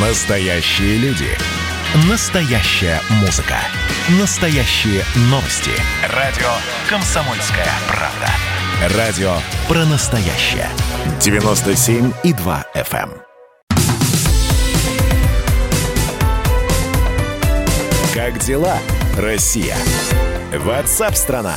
Настоящие 0.00 0.96
люди. 0.98 1.26
Настоящая 2.08 3.00
музыка. 3.20 3.56
Настоящие 4.20 5.02
новости. 5.30 5.70
Радио 6.14 6.46
«Комсомольская 6.88 7.66
правда». 7.88 8.96
Радио 8.96 9.32
про 9.66 9.84
настоящее. 9.86 10.68
97,2 11.20 12.64
FM. 12.76 13.10
эм. 13.10 13.78
Как 18.14 18.38
дела, 18.38 18.78
Россия? 19.16 19.76
Ватсап-страна! 20.56 21.54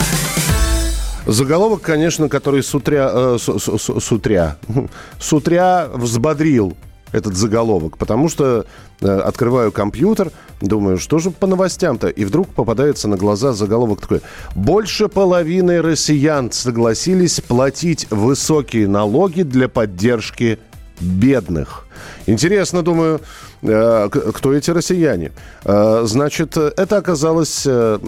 Заголовок, 1.27 1.81
конечно, 1.81 2.27
который 2.29 2.63
с 2.63 2.73
утря, 2.73 3.09
э, 3.13 3.37
с, 3.39 3.43
с- 3.59 3.77
с- 3.77 3.99
с 3.99 4.11
утря, 4.11 4.57
с 5.19 5.31
утря 5.33 5.87
взбодрил 5.93 6.75
этот 7.11 7.35
заголовок, 7.35 7.97
потому 7.97 8.29
что 8.29 8.65
э, 9.01 9.07
открываю 9.07 9.71
компьютер, 9.71 10.31
думаю, 10.61 10.97
что 10.97 11.19
же 11.19 11.31
по 11.31 11.47
новостям-то, 11.47 12.07
и 12.07 12.25
вдруг 12.25 12.49
попадается 12.49 13.07
на 13.07 13.17
глаза 13.17 13.53
заголовок 13.53 14.02
такой. 14.02 14.21
Больше 14.55 15.07
половины 15.07 15.81
россиян 15.81 16.52
согласились 16.52 17.41
платить 17.41 18.07
высокие 18.09 18.88
налоги 18.88 19.43
для 19.43 19.67
поддержки 19.67 20.59
бедных. 21.01 21.85
Интересно, 22.25 22.81
думаю, 22.81 23.21
э, 23.61 24.09
кто 24.09 24.53
эти 24.53 24.71
россияне? 24.71 25.31
Э, 25.65 26.03
Значит, 26.05 26.57
это 26.57 26.97
оказалось, 26.97 27.63
э, 27.65 27.99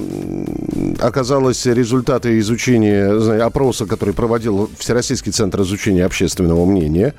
оказалось 0.99 1.65
результаты 1.65 2.39
изучения, 2.39 3.43
опроса, 3.43 3.85
который 3.85 4.13
проводил 4.13 4.69
Всероссийский 4.77 5.31
центр 5.31 5.61
изучения 5.61 6.05
общественного 6.05 6.65
мнения. 6.65 7.13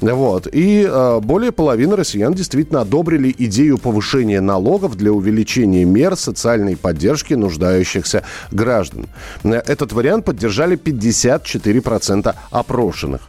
Вот. 0.00 0.46
И 0.52 0.88
более 1.22 1.50
половины 1.50 1.96
россиян 1.96 2.32
действительно 2.32 2.82
одобрили 2.82 3.34
идею 3.36 3.78
повышения 3.78 4.40
налогов 4.40 4.96
для 4.96 5.10
увеличения 5.12 5.84
мер 5.84 6.14
социальной 6.14 6.76
поддержки 6.76 7.34
нуждающихся 7.34 8.22
граждан. 8.52 9.06
Этот 9.42 9.92
вариант 9.92 10.24
поддержали 10.24 10.76
54% 10.76 12.32
опрошенных. 12.52 13.22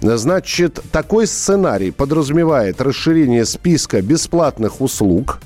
Значит, 0.00 0.80
такой 0.92 1.26
сценарий 1.26 1.90
подразумевает 1.90 2.80
расширение 2.80 3.44
списка 3.44 4.02
бесплатных 4.02 4.80
услуг, 4.80 5.40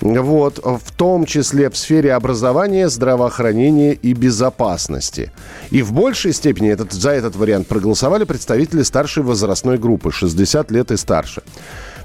вот, 0.00 0.58
в 0.64 0.92
том 0.96 1.26
числе 1.26 1.68
в 1.68 1.76
сфере 1.76 2.14
образования, 2.14 2.88
здравоохранения 2.88 3.92
и 3.92 4.14
безопасности. 4.14 5.30
И 5.70 5.82
в 5.82 5.92
большей 5.92 6.32
степени 6.32 6.70
этот, 6.70 6.92
за 6.92 7.10
этот 7.10 7.36
вариант 7.36 7.66
проголосовали 7.66 8.24
представители 8.24 8.82
старшей 8.82 9.22
возрастной 9.22 9.78
группы, 9.78 10.10
60 10.10 10.70
лет 10.70 10.90
и 10.90 10.96
старше. 10.96 11.42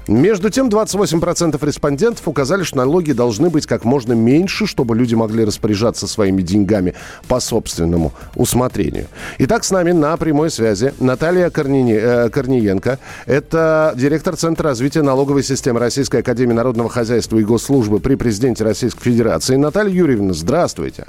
Между 0.08 0.50
тем, 0.50 0.68
28% 0.68 1.64
респондентов 1.66 2.28
указали, 2.28 2.62
что 2.62 2.78
налоги 2.78 3.12
должны 3.12 3.50
быть 3.50 3.66
как 3.66 3.84
можно 3.84 4.12
меньше, 4.12 4.66
чтобы 4.66 4.94
люди 4.94 5.14
могли 5.14 5.44
распоряжаться 5.44 6.06
своими 6.06 6.42
деньгами 6.42 6.94
по 7.26 7.40
собственному 7.40 8.12
усмотрению. 8.36 9.06
Итак, 9.38 9.64
с 9.64 9.70
нами 9.70 9.90
на 9.92 10.16
прямой 10.16 10.50
связи 10.50 10.94
Наталья 11.00 11.50
Корнини- 11.50 11.98
э, 11.98 12.30
Корниенко. 12.30 12.98
Это 13.26 13.94
директор 13.96 14.36
Центра 14.36 14.70
развития 14.70 15.02
налоговой 15.02 15.42
системы 15.42 15.80
Российской 15.80 16.20
Академии 16.20 16.52
Народного 16.54 16.88
Хозяйства 16.88 17.38
и 17.38 17.44
Госслужбы 17.44 17.98
при 17.98 18.14
президенте 18.14 18.62
Российской 18.62 19.02
Федерации. 19.02 19.56
Наталья 19.56 19.92
Юрьевна, 19.92 20.34
здравствуйте. 20.34 21.06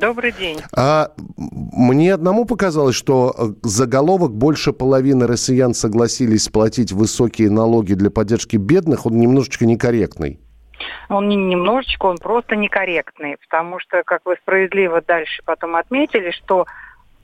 Добрый 0.00 0.32
день. 0.32 0.58
А 0.76 1.10
мне 1.36 2.14
одному 2.14 2.44
показалось, 2.44 2.94
что 2.96 3.34
э, 3.36 3.42
заголовок 3.62 4.32
«Больше 4.32 4.72
половины 4.72 5.26
россиян 5.26 5.74
согласились 5.74 6.48
платить 6.48 6.92
высокие 6.92 7.50
налоги 7.50 7.94
для 7.94 8.10
поддержки 8.10 8.56
бедных», 8.56 9.06
он 9.06 9.18
немножечко 9.18 9.66
некорректный. 9.66 10.40
Он 11.08 11.28
не 11.28 11.36
немножечко, 11.36 12.06
он 12.06 12.18
просто 12.18 12.56
некорректный, 12.56 13.36
потому 13.36 13.78
что, 13.78 14.02
как 14.04 14.22
вы 14.24 14.36
справедливо 14.42 15.00
дальше 15.00 15.42
потом 15.44 15.76
отметили, 15.76 16.30
что 16.30 16.66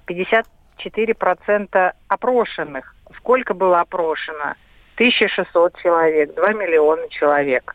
54% 0.06 1.92
опрошенных. 2.08 2.94
Сколько 3.18 3.54
было 3.54 3.80
опрошено? 3.80 4.54
1600 4.94 5.76
человек, 5.78 6.34
2 6.34 6.52
миллиона 6.52 7.08
человек. 7.08 7.74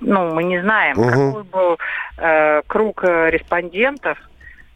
Ну, 0.00 0.32
мы 0.34 0.44
не 0.44 0.60
знаем, 0.60 0.96
Мгм. 0.96 1.10
какой 1.10 1.42
был 1.44 1.78
э, 2.16 2.62
круг 2.66 3.04
э, 3.04 3.30
респондентов, 3.30 4.18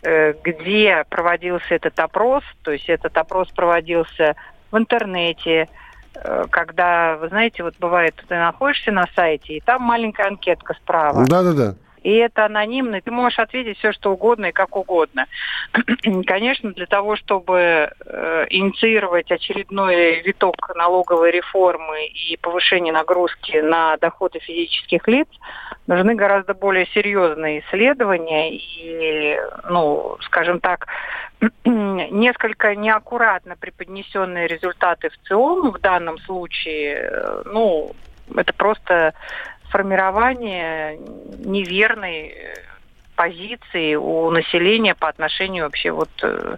э, 0.03 0.35
где 0.43 1.05
проводился 1.09 1.75
этот 1.75 1.99
опрос. 2.01 2.43
То 2.63 2.73
есть 2.73 2.89
этот 2.89 3.17
опрос 3.17 3.49
проводился 3.49 4.35
в 4.71 4.79
интернете, 4.79 5.69
э, 6.15 6.47
когда, 6.51 7.17
вы 7.17 7.29
знаете, 7.29 7.63
вот 7.63 7.75
бывает, 7.79 8.21
ты 8.27 8.35
находишься 8.35 8.91
на 8.91 9.07
сайте, 9.15 9.55
и 9.55 9.61
там 9.61 9.83
маленькая 9.83 10.27
анкетка 10.27 10.75
справа. 10.75 11.25
Да-да-да. 11.27 11.75
И 12.03 12.17
это 12.17 12.47
анонимно, 12.47 13.01
ты 13.01 13.11
можешь 13.11 13.39
ответить 13.39 13.79
все, 13.79 13.93
что 13.93 14.13
угодно 14.13 14.47
и 14.47 14.53
как 14.53 14.77
угодно. 14.77 15.27
Конечно, 16.27 16.73
для 16.73 16.87
того, 16.87 17.17
чтобы 17.17 17.91
э, 18.05 18.47
инициировать 18.51 19.31
очередной 19.31 20.21
виток 20.23 20.75
налоговой 20.75 21.31
реформы 21.31 22.07
и 22.07 22.37
повышение 22.37 22.93
нагрузки 22.93 23.57
на 23.59 23.97
доходы 23.99 24.41
физических 24.41 25.07
лиц, 25.07 25.29
нужны 25.87 26.15
гораздо 26.15 26.55
более 26.55 26.87
серьезные 26.87 27.61
исследования 27.61 28.53
и, 28.53 29.39
ну, 29.69 30.17
скажем 30.23 30.61
так, 30.61 30.87
несколько 31.65 32.75
неаккуратно 32.75 33.57
преподнесенные 33.57 34.49
результаты 34.49 35.11
в 35.11 35.29
ЦИОМ 35.29 35.71
в 35.71 35.79
данном 35.79 36.19
случае, 36.19 37.11
э, 37.13 37.43
ну, 37.47 37.93
это 38.37 38.53
просто 38.53 39.15
формирование 39.73 40.99
неверной 41.39 42.35
позиции 43.15 43.95
у 43.95 44.31
населения 44.31 44.95
по 44.95 45.09
отношению 45.09 45.65
вообще 45.65 45.91
вот 45.91 46.11
э, 46.23 46.57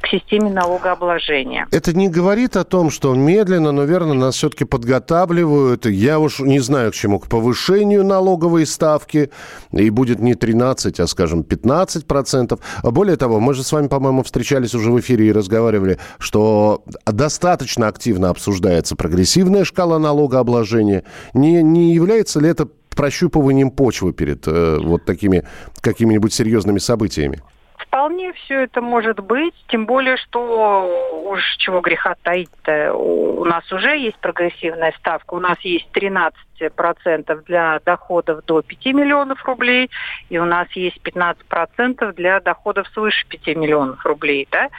к 0.00 0.08
системе 0.08 0.50
налогообложения. 0.50 1.66
Это 1.70 1.96
не 1.96 2.08
говорит 2.08 2.56
о 2.56 2.64
том, 2.64 2.90
что 2.90 3.14
медленно, 3.14 3.72
но 3.72 3.84
верно 3.84 4.14
нас 4.14 4.36
все-таки 4.36 4.64
подготавливают. 4.64 5.86
Я 5.86 6.18
уж 6.18 6.40
не 6.40 6.60
знаю 6.60 6.92
к 6.92 6.94
чему, 6.94 7.18
к 7.18 7.28
повышению 7.28 8.04
налоговой 8.04 8.66
ставки. 8.66 9.30
И 9.72 9.90
будет 9.90 10.20
не 10.20 10.34
13, 10.34 11.00
а, 11.00 11.06
скажем, 11.06 11.42
15 11.42 12.06
процентов. 12.06 12.60
Более 12.82 13.16
того, 13.16 13.40
мы 13.40 13.54
же 13.54 13.62
с 13.62 13.72
вами, 13.72 13.88
по-моему, 13.88 14.22
встречались 14.22 14.74
уже 14.74 14.90
в 14.90 15.00
эфире 15.00 15.28
и 15.28 15.32
разговаривали, 15.32 15.98
что 16.18 16.84
достаточно 17.06 17.88
активно 17.88 18.30
обсуждается 18.30 18.96
прогрессивная 18.96 19.64
шкала 19.64 19.98
налогообложения. 19.98 21.04
Не, 21.32 21.62
не 21.62 21.94
является 21.94 22.40
ли 22.40 22.48
это 22.48 22.68
прощупыванием 22.94 23.70
почвы 23.70 24.12
перед 24.12 24.46
э, 24.46 24.78
вот 24.82 25.04
такими 25.04 25.44
какими-нибудь 25.80 26.32
серьезными 26.32 26.78
событиями? 26.78 27.40
Вполне 27.76 28.32
все 28.32 28.64
это 28.64 28.80
может 28.80 29.20
быть, 29.20 29.54
тем 29.68 29.86
более, 29.86 30.16
что 30.16 31.24
уж 31.28 31.40
чего 31.58 31.80
греха 31.80 32.16
таить-то, 32.22 32.92
у 32.92 33.44
нас 33.44 33.70
уже 33.70 33.96
есть 33.96 34.18
прогрессивная 34.18 34.92
ставка, 34.98 35.34
у 35.34 35.40
нас 35.40 35.58
есть 35.60 35.86
13% 35.92 37.44
для 37.44 37.80
доходов 37.84 38.44
до 38.46 38.62
5 38.62 38.86
миллионов 38.86 39.44
рублей, 39.44 39.90
и 40.28 40.38
у 40.38 40.44
нас 40.44 40.66
есть 40.72 40.98
15% 41.04 42.12
для 42.14 42.40
доходов 42.40 42.88
свыше 42.94 43.26
5 43.28 43.56
миллионов 43.56 44.04
рублей, 44.04 44.48
да? 44.50 44.70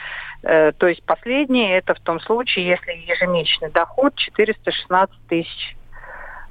Э, 0.42 0.72
То 0.72 0.86
есть 0.86 1.02
последнее 1.04 1.78
это 1.78 1.94
в 1.94 2.00
том 2.00 2.20
случае, 2.20 2.66
если 2.66 2.92
ежемесячный 2.92 3.70
доход 3.70 4.14
416 4.14 5.14
тысяч 5.28 5.76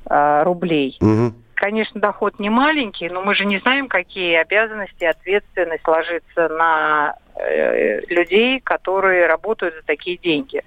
э, 0.10 0.44
рублей. 0.44 0.98
Мгм. 1.00 1.45
Конечно, 1.56 2.02
доход 2.02 2.38
не 2.38 2.50
маленький, 2.50 3.10
но 3.10 3.22
мы 3.22 3.34
же 3.34 3.46
не 3.46 3.60
знаем, 3.60 3.88
какие 3.88 4.36
обязанности 4.36 5.04
и 5.04 5.06
ответственность 5.06 5.88
ложится 5.88 6.50
на 6.50 7.16
э, 7.36 8.02
людей, 8.08 8.60
которые 8.60 9.26
работают 9.26 9.76
за 9.76 9.82
такие 9.84 10.18
деньги. 10.18 10.62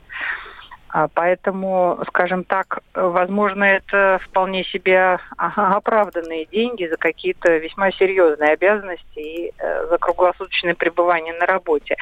А, 0.89 1.09
Поэтому, 1.13 2.03
скажем 2.09 2.45
так, 2.45 2.81
возможно, 2.95 3.65
это 3.65 4.19
вполне 4.25 4.65
себе 4.65 5.19
оправданные 5.37 6.47
деньги 6.47 6.87
за 6.87 6.97
какие-то 6.97 7.59
весьма 7.59 7.93
серьезные 7.93 8.53
обязанности 8.53 9.19
и 9.19 9.53
э, 9.59 9.87
за 9.91 9.99
круглосуточное 9.99 10.75
пребывание 10.75 11.35
на 11.35 11.45
работе. 11.45 11.97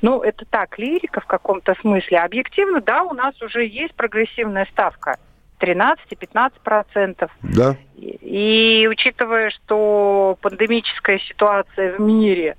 Ну, 0.00 0.22
это 0.22 0.46
так, 0.46 0.78
лирика 0.78 1.20
в 1.20 1.26
каком-то 1.26 1.74
смысле. 1.80 2.20
Объективно, 2.20 2.80
да, 2.80 3.02
у 3.02 3.12
нас 3.12 3.40
уже 3.42 3.66
есть 3.66 3.94
прогрессивная 3.94 4.66
ставка 4.72 5.18
13-15%. 5.62 7.30
Да. 7.42 7.76
И, 7.96 8.82
и 8.82 8.88
учитывая, 8.88 9.50
что 9.50 10.36
пандемическая 10.40 11.20
ситуация 11.20 11.96
в 11.96 12.00
мире, 12.00 12.56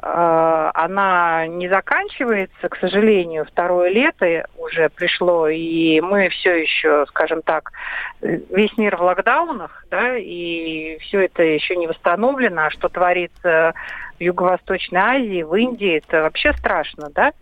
э, 0.00 0.70
она 0.74 1.46
не 1.48 1.68
заканчивается, 1.68 2.68
к 2.68 2.76
сожалению, 2.76 3.44
второе 3.44 3.90
лето 3.90 4.46
уже 4.56 4.88
пришло, 4.88 5.48
и 5.48 6.00
мы 6.00 6.28
все 6.28 6.62
еще, 6.62 7.06
скажем 7.08 7.42
так, 7.42 7.72
весь 8.20 8.76
мир 8.78 8.96
в 8.96 9.02
локдаунах, 9.02 9.84
да, 9.90 10.16
и 10.16 10.98
все 11.00 11.24
это 11.24 11.42
еще 11.42 11.74
не 11.74 11.88
восстановлено, 11.88 12.66
а 12.66 12.70
что 12.70 12.88
творится 12.88 13.74
в 14.18 14.22
Юго-Восточной 14.22 15.00
Азии, 15.00 15.42
в 15.42 15.54
Индии, 15.54 15.98
это 16.04 16.22
вообще 16.22 16.52
страшно, 16.54 17.08
да. 17.12 17.32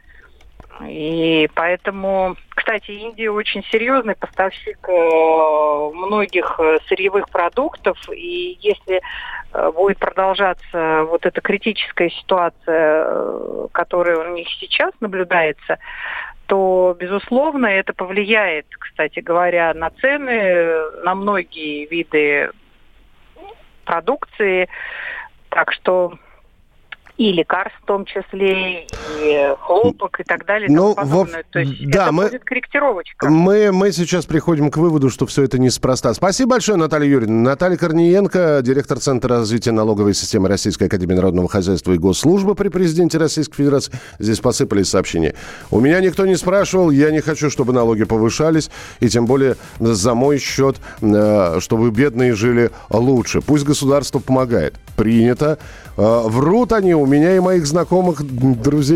И 0.85 1.49
поэтому, 1.55 2.37
кстати, 2.67 2.91
Индия 2.91 3.31
очень 3.31 3.63
серьезный 3.71 4.17
поставщик 4.17 4.77
э, 4.89 5.91
многих 5.95 6.59
э, 6.59 6.79
сырьевых 6.89 7.29
продуктов. 7.31 7.97
И 8.13 8.59
если 8.61 9.01
э, 9.53 9.71
будет 9.71 9.99
продолжаться 9.99 11.05
вот 11.05 11.25
эта 11.25 11.41
критическая 11.41 12.11
ситуация, 12.11 13.69
которая 13.71 14.19
у 14.19 14.35
них 14.35 14.49
сейчас 14.59 14.93
наблюдается, 14.99 15.79
то, 16.47 16.97
безусловно, 16.99 17.67
это 17.67 17.93
повлияет, 17.93 18.67
кстати 18.77 19.21
говоря, 19.21 19.73
на 19.73 19.91
цены, 19.91 20.91
на 21.05 21.15
многие 21.15 21.87
виды 21.87 22.51
продукции. 23.85 24.69
Так 25.51 25.73
что 25.73 26.19
и 27.17 27.33
лекарств 27.33 27.79
в 27.81 27.87
том 27.87 28.05
числе, 28.05 28.87
и 29.21 29.55
хлопок 29.61 30.21
и 30.21 30.25
так 30.25 30.45
далее. 30.47 30.69
Ну, 30.71 30.95
в... 30.97 31.29
То 31.51 31.59
есть 31.61 31.91
да, 31.91 32.05
это 32.05 32.13
мы, 32.13 32.25
будет 32.25 32.45
корректировочка. 32.45 33.29
Мы, 33.29 33.73
мы 33.73 33.93
сейчас 33.93 34.27
приходим 34.27 34.71
к 34.71 34.77
выводу, 34.77 35.11
что 35.11 35.27
все 35.27 35.43
это 35.43 35.59
неспроста. 35.59 36.13
Спасибо 36.15 36.51
большое, 36.53 36.79
Наталья 36.79 37.09
Юрьевна. 37.09 37.51
Наталья 37.51 37.77
Корниенко, 37.77 38.61
директор 38.63 38.99
Центра 38.99 39.37
развития 39.37 39.73
налоговой 39.73 40.15
системы 40.15 40.49
Российской 40.49 40.85
Академии 40.85 41.15
Народного 41.15 41.49
Хозяйства 41.49 41.93
и 41.93 41.99
Госслужбы 41.99 42.55
при 42.55 42.69
президенте 42.69 43.19
Российской 43.19 43.57
Федерации. 43.57 43.93
Здесь 44.19 44.41
посыпались 44.41 44.89
сообщения. 44.89 45.35
У 45.71 45.81
меня 45.81 46.01
никто 46.01 46.27
не 46.27 46.37
спрашивал, 46.37 46.91
я 46.91 47.11
не 47.11 47.21
хочу, 47.21 47.51
чтобы 47.51 47.73
налоги 47.73 48.05
повышались, 48.05 48.71
и 49.01 49.09
тем 49.09 49.27
более 49.27 49.57
за 49.81 50.15
мой 50.15 50.39
счет, 50.39 50.77
э, 51.01 51.59
чтобы 51.61 51.91
бедные 51.91 52.35
жили 52.35 52.71
лучше. 52.91 53.41
Пусть 53.41 53.65
государство 53.65 54.19
помогает. 54.19 54.75
Принято. 54.97 55.59
Э, 55.97 56.23
врут 56.25 56.73
они, 56.73 56.95
у 56.95 57.07
меня 57.07 57.37
и 57.37 57.41
моих 57.41 57.67
знакомых 57.67 58.23
друзей 58.23 58.96